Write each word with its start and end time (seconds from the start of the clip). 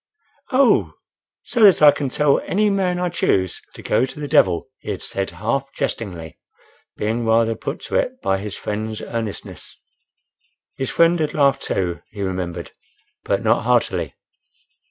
"Oh!—so 0.51 1.61
that 1.61 1.79
I 1.83 1.91
can 1.91 2.09
tell 2.09 2.39
any 2.39 2.71
man 2.71 2.97
I 2.97 3.09
choose 3.09 3.61
to 3.75 3.83
go 3.83 4.03
to 4.07 4.19
the 4.19 4.27
d— 4.27 4.37
l," 4.37 4.65
he 4.79 4.89
had 4.89 5.03
said 5.03 5.29
half 5.29 5.71
jestingly, 5.73 6.39
being 6.97 7.23
rather 7.23 7.53
put 7.53 7.81
to 7.81 7.95
it 7.97 8.19
by 8.19 8.39
his 8.39 8.55
friend's 8.57 9.01
earnestness. 9.03 9.79
His 10.75 10.89
friend 10.89 11.19
had 11.19 11.35
laughed 11.35 11.61
too, 11.61 12.01
he 12.09 12.23
remembered, 12.23 12.71
but 13.23 13.43
not 13.43 13.61
heartily. 13.61 14.15